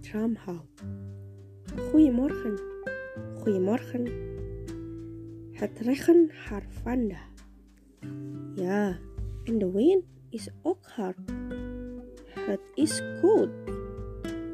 tram 0.00 0.36
halt. 0.36 0.82
Goedemorgen, 1.90 2.58
goedemorgen. 3.34 4.06
Het 5.52 5.78
regen 5.78 6.30
hard 6.48 6.72
vandaag. 6.82 7.32
Ja, 8.54 8.98
en 9.44 9.58
de 9.58 9.70
wind 9.70 10.04
is 10.30 10.48
ook 10.62 10.86
hard. 10.86 11.18
Het 12.28 12.60
is 12.74 13.02
koud. 13.20 13.48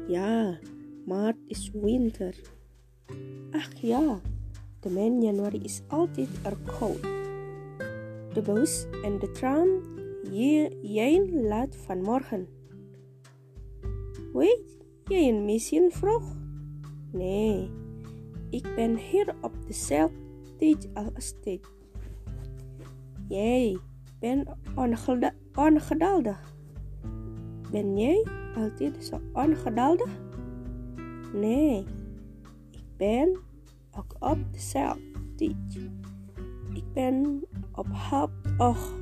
Ja, 0.07 0.59
maar 1.05 1.27
het 1.27 1.43
is 1.47 1.71
winter. 1.73 2.35
Ach 3.51 3.73
ja, 3.73 4.21
de 4.79 4.89
maand 4.89 5.23
januari 5.23 5.59
is 5.63 5.81
altijd 5.87 6.29
er 6.43 6.57
koud. 6.79 7.01
De 8.33 8.41
bus 8.43 8.85
en 9.03 9.19
de 9.19 9.31
tram 9.31 9.67
jij 10.81 11.29
laat 11.33 11.75
vanmorgen. 11.75 12.47
Weet 14.35 14.77
jij 15.05 15.29
een 15.29 15.45
missie 15.45 15.89
vroeg? 15.89 16.35
Nee, 17.11 17.71
ik 18.49 18.75
ben 18.75 18.95
hier 18.95 19.35
op 19.41 19.53
dezelfde 19.67 20.17
tijd 20.57 20.89
als 20.93 21.33
dit. 21.43 21.71
Jij 23.27 23.77
bent 24.19 24.49
ongeduldig. 25.55 26.53
Ben 27.71 27.97
jij 27.97 28.27
altijd 28.55 29.03
zo 29.03 29.21
ongeduldig? 29.33 30.19
Nee, 31.33 31.85
ik 32.71 32.83
ben 32.97 33.39
ook 33.97 34.15
op 34.19 34.37
dezelfde 34.51 35.35
tijd. 35.35 35.89
Ik 36.73 36.93
ben 36.93 37.43
op 37.71 37.87
half 37.87 38.31
acht 38.57 38.93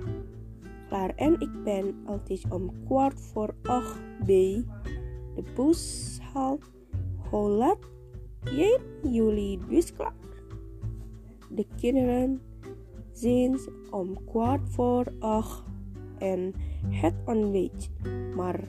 klaar 0.87 1.15
en 1.15 1.39
ik 1.39 1.63
ben 1.63 1.95
altijd 2.05 2.45
om 2.49 2.71
kwart 2.85 3.21
voor 3.21 3.55
acht 3.63 3.99
bij 4.25 4.65
de 5.35 5.43
bus 5.55 6.19
halt. 6.33 6.71
Hoe 7.29 7.49
laat 7.49 7.77
jij 8.43 8.79
jullie 9.01 9.59
klaar? 9.95 10.13
De 11.49 11.65
kinderen 11.75 12.41
zijn 13.11 13.59
om 13.91 14.25
kwart 14.25 14.69
voor 14.69 15.13
acht 15.19 15.63
en 16.17 16.53
het 16.89 17.15
ontbijt. 17.25 17.89
Maar 18.35 18.59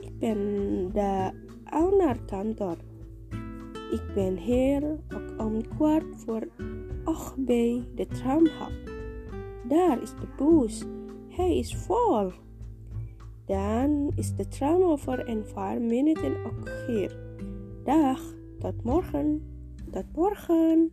ik 0.00 0.18
ben 0.18 0.90
daar 0.92 1.34
al 1.64 1.96
naar 1.96 2.18
kantoor. 2.24 2.76
Ik 3.90 4.02
ben 4.14 4.36
hier 4.36 4.82
ook 5.14 5.46
om 5.46 5.68
kwart 5.68 6.04
voor 6.16 6.48
acht 7.04 7.44
bij 7.44 7.88
de 7.94 8.06
tramhal. 8.06 8.70
Daar 9.68 10.02
is 10.02 10.10
de 10.10 10.26
bus. 10.36 10.84
Hij 11.28 11.58
is 11.58 11.76
vol. 11.76 12.32
Dan 13.50 14.12
is 14.14 14.34
de 14.34 14.48
tram 14.48 14.82
over 14.82 15.28
een 15.28 15.44
paar 15.54 15.80
minuten 15.80 16.36
ook 16.44 16.70
hier. 16.86 17.18
Dag, 17.84 18.20
tot 18.58 18.84
morgen. 18.84 19.42
Tot 19.90 20.04
morgen. 20.14 20.92